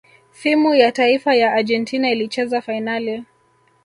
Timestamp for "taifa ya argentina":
0.91-2.09